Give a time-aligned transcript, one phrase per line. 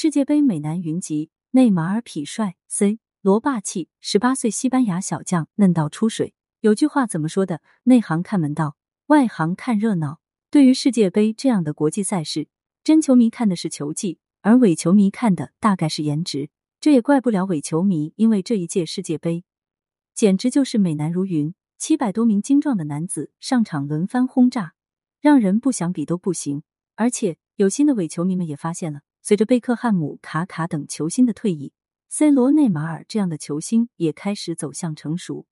[0.00, 6.34] 世界杯美男云集，内马尔痞帅，C 罗霸气，十八岁西班牙小将嫩到出水。
[6.60, 7.60] 有句话怎么说的？
[7.82, 8.76] 内行看门道，
[9.06, 10.20] 外行看热闹。
[10.52, 12.46] 对于世界杯这样的国际赛事，
[12.84, 16.50] 真球迷看的是球技，而伪球迷看的大概是颜值。
[16.80, 19.42] 这也怪不了伪球迷，因为这一届世界杯
[20.14, 24.74] 简直就是美男如云，七百多名精壮的男子上场轮番轰炸，
[25.20, 26.62] 让人不想比都不行。
[26.94, 29.00] 而且有心的伪球迷们也发现了。
[29.28, 31.74] 随着贝克汉姆、卡卡等球星的退役
[32.08, 35.44] ，C 罗、内马尔这样的球星也开始走向成熟，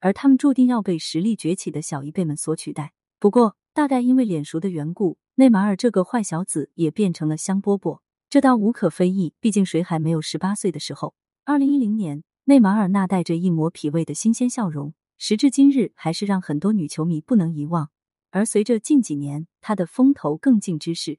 [0.00, 2.92] 而他们注定要被实力崛起的小一辈们所取代。
[3.18, 9.32] 不过，大概因为脸熟的缘故，内马尔这个坏小子也变成了香饽饽，这倒无可非议。
[9.40, 11.14] 毕竟谁还没有十八岁的时候？
[11.46, 17.88] 二零一零年，内马尔那带着一抹痞味的新鲜笑容，时至今日还是让很多女球迷不能遗忘。
[18.30, 21.18] 而随着近几年他的风头更劲之势。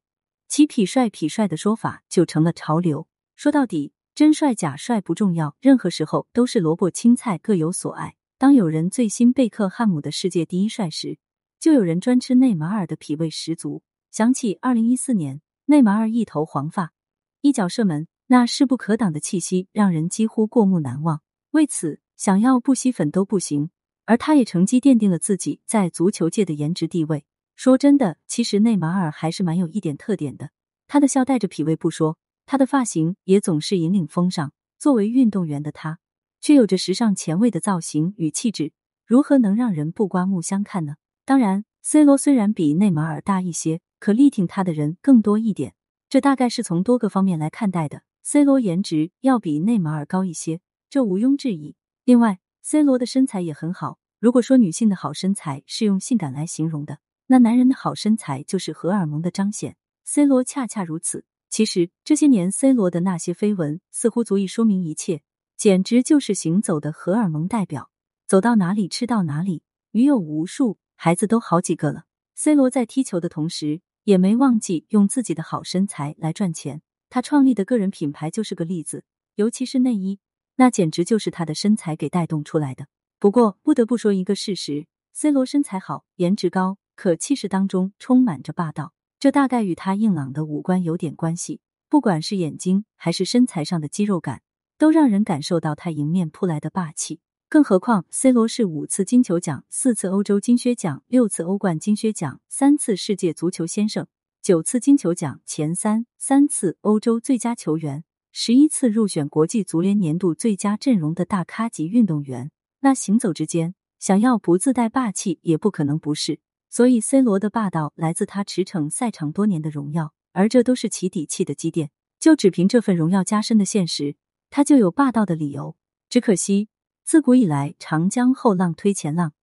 [0.55, 3.07] 其痞帅痞帅的说法就成了潮流。
[3.35, 8.13] 说到底，真帅假帅不重要，任何时候都是萝卜青菜各有所爱。
[8.37, 11.18] 当有人最新贝克汉姆的世界第一帅时，
[11.59, 13.81] 就有人专吃内马尔的痞味十足。
[14.12, 16.93] 想起二零一四年，内马尔一头黄发，
[17.41, 21.24] 一脚射门，那势不可挡的气息让人几乎过目难忘。
[21.49, 23.71] 为此，想要不吸粉都不行。
[24.05, 27.26] 而他也乘机奠定了自己在足球界的颜值地位。
[27.55, 30.49] 说真的，其实内马尔还是蛮有一点特点的。
[30.87, 34.51] 他的笑带着痞味不说，他的发型也总是引领风尚。
[34.77, 35.99] 作为运动员的他，
[36.41, 38.74] 却有着时尚前卫的造型与气质，
[39.05, 40.96] 如何能让人不刮目相看呢？
[41.24, 45.74] 当然，C 罗虽然比内马尔大一些，可力挺他的人更多一点。
[46.09, 48.04] 这大概是从多个方面来看待的。
[48.24, 50.59] C 罗颜值要比内马尔高一些，
[50.90, 51.76] 这毋庸置疑。
[52.04, 53.99] 另外，C 罗的身材也很好。
[54.20, 56.99] 如果说女性的好身材是用性感来形容的。
[57.34, 61.26] 那男人的好身材就是荷尔蒙的彰显，C 罗恰恰如此。
[61.49, 65.23] 其实这些年 C 罗的那些绯闻似乎足以说明一切，
[65.57, 67.90] 简直就是行走的荷尔蒙代表，
[68.28, 69.63] 走到哪里吃到哪里，
[69.94, 72.03] 女友无数，孩子都好几个了。
[72.35, 76.84] C 罗在踢球的同时，也没忘记用自己的好身材来赚钱。
[77.09, 80.19] 他创立的个人品牌就是个例子，尤其是内衣，
[80.58, 82.85] 那简直就是他的身材给带动出来的。
[83.18, 86.78] 不过不得不说一个事实：C 罗身材好，颜值高。
[86.96, 91.62] 可气势当中充满着霸道，这大概与他硬朗的五官有点关系。
[91.90, 94.42] 不管是眼睛还是身材上的肌肉感，
[94.78, 97.20] 都让人感受到他迎面扑来的霸气。
[97.48, 104.08] 更何况，C 罗是五次金球奖、四次欧洲金靴奖、六次欧冠金靴奖、三次世界足球先生、
[104.42, 112.50] 九次金球奖前三、三次欧洲最佳球员、十一次入选国际足联年度最佳阵容的大咖级运动员。
[112.80, 116.40] 那行走之间，想要不自带霸气也不可能不是。
[116.73, 121.91] 所以，C 罗的霸道来自他驰骋赛场多年的荣耀，而这都是其底气的积淀。
[122.19, 124.16] 就只凭这份荣耀加深的现实，
[124.50, 125.75] 他就有霸道的理由。
[126.09, 126.69] 只可惜，
[127.03, 129.34] 自古以来，长江后浪推前浪，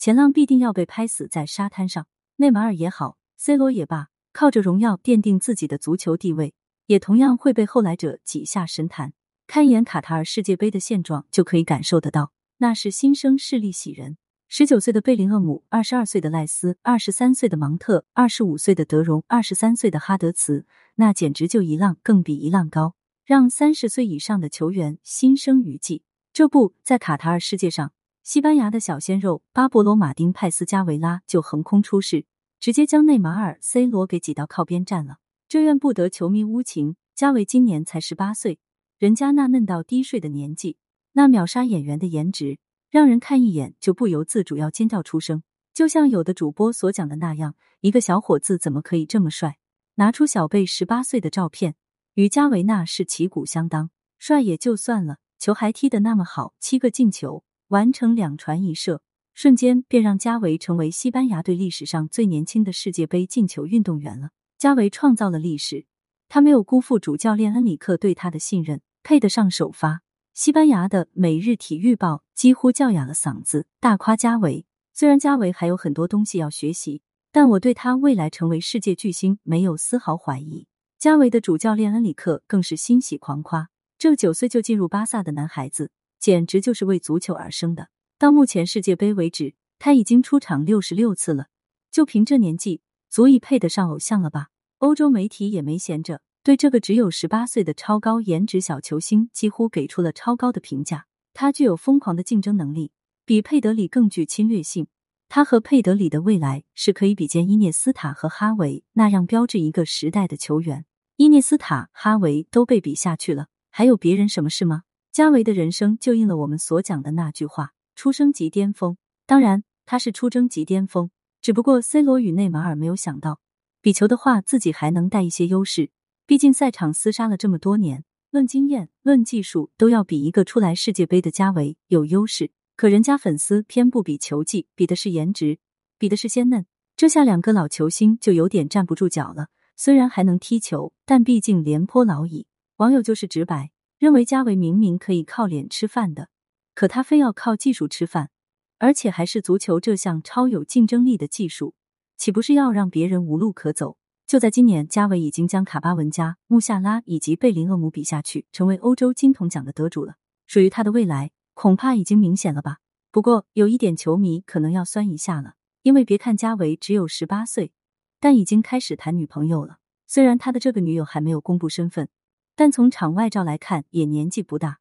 [0.00, 2.08] 前浪必定要被拍死在沙滩上。
[2.38, 6.54] 内马尔也好，C 罗也罢，靠着荣耀奠定自己的足球地位，
[6.86, 9.12] 也同样会被后来者挤下神坛。
[9.46, 14.16] 看一眼卡塔尔世界杯的现状，就可以感受得到，那是新生势力喜人。
[14.52, 20.66] 十九岁的贝林厄姆，二十二岁的赖斯，二十三岁的芒特，二十五岁的德容，二十三岁的哈德茨，
[20.96, 26.02] 那简直就一浪更比一浪高，让三十岁以上的球员心生余悸。
[26.32, 27.92] 这不在卡塔尔世界上，
[28.24, 32.26] 西班牙的小鲜肉巴勃罗马丁派斯加维拉就横空出世，
[32.58, 35.18] 直接将内马尔、C 罗给挤到靠边站了。
[35.48, 38.58] 这怨不得球迷无情，加维今年才十八岁，
[38.98, 40.76] 人家那嫩到低睡的年纪，
[41.12, 42.58] 那秒杀演员的颜值。
[42.90, 49.58] 让人看一眼就不由自主要尖叫出声，就像有的主播所讲的那样，一个小伙子怎么可以这么帅？
[49.94, 51.76] 拿出小贝十八岁的照片，
[52.14, 59.02] 与加维纳是旗鼓相当，帅也就算了，球还踢得那么好，七个进球，完成两传一射，
[59.34, 64.30] 瞬间便让加维成为西班牙队历史上最年轻的世界杯进球运动员了。
[64.58, 65.86] 加维创造了历史，
[66.28, 70.00] 他没有辜负主教练恩里克对他的信任，配得上首发。
[70.32, 74.64] 西班牙的《每日体育报》几乎叫哑了嗓子，大夸加维。
[74.94, 80.66] 虽然加维还有很多东西要学习，但我对他未来成为世界巨星没有丝毫怀疑。
[80.98, 87.88] 加维的主教练恩里克更是欣喜狂夸，这九岁就进入巴萨的男孩子，简直就是为足球而生的。
[88.18, 91.46] 到目前世界杯为止，他已经出场六十六次了，
[91.90, 94.48] 就凭这年纪，足以配得上偶像了吧？
[94.78, 96.20] 欧洲媒体也没闲着。
[96.42, 101.04] 对这个只有十八岁的超高颜值小球星，几乎给出了超高的评价。
[101.34, 102.92] 他具有疯狂的竞争能力，
[103.26, 104.86] 比佩德里更具侵略性。
[105.28, 110.86] 他和佩德里的未来是可以比肩伊涅斯塔和哈维那样标志一个时代的球员。
[111.16, 114.84] 伊涅斯塔、哈维都被比下去了，还有别人什么事吗？
[115.12, 118.96] 加维的人生就应了我们所讲的那句话：出生即巅峰。
[119.26, 121.10] 当然，他是出征即巅峰，
[121.42, 123.40] 只不过 C 罗与内马尔没有想到，
[123.82, 125.90] 比球的话自己还能带一些优势。
[126.30, 132.52] 毕竟赛场厮杀了这么多年，论经验、论技术，都要比一个初来世界杯的加维有优势。
[132.76, 135.58] 可人家粉丝偏不比球技，比的是颜值，
[135.98, 136.66] 比的是鲜嫩。
[136.96, 139.48] 这下两个老球星就有点站不住脚了。
[139.74, 142.46] 虽然还能踢球，但毕竟廉颇老矣。
[142.76, 146.28] 网友就是直白，认为加维明明可以靠脸吃饭的，
[146.76, 148.30] 可他非要靠技术吃饭，
[148.78, 151.74] 而且还是足球这项超有竞争力的技术，
[152.16, 153.96] 岂不是要让别人无路可走？
[154.30, 160.14] 就在今年，加维已经将卡巴文加、穆夏拉以及贝林厄姆比下去，成为欧洲金童奖的得主了。
[160.46, 162.76] 属于他的未来，恐怕已经明显了吧？
[163.10, 167.72] 不过有一点，球迷可能要酸一下了，因为别看加维只有十八岁。
[168.20, 169.78] 但已经开始谈女朋友了。
[170.06, 172.08] 虽然他的这个女友还没有公布身份，
[172.54, 174.78] 但从场外照来看也年纪不大，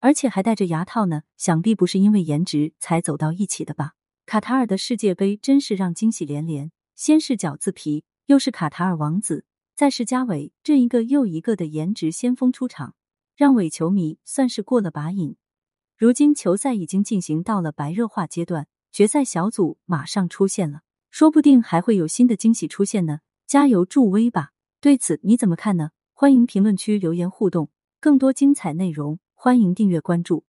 [0.00, 1.22] 而且还戴着牙套呢。
[1.38, 3.92] 想必不是因为颜值才走到一起的吧？
[4.26, 9.44] 卡塔尔的世界杯真是让惊喜连连，先是饺子皮，又是卡塔尔王子，
[9.74, 12.94] 再是加维，这一个又一个的颜值先锋出场，
[13.36, 15.36] 让伪球迷算是过了把瘾。
[15.98, 20.80] 如今球赛已经进行到了白热化阶段，决赛小组马上出现了。
[21.10, 24.52] 说不定还会有新的惊喜出现呢，加油助威吧！
[24.80, 25.90] 对此你怎么看呢？
[26.14, 27.68] 欢迎评论区留言互动，
[28.00, 30.44] 更多精彩内容欢迎订阅关注。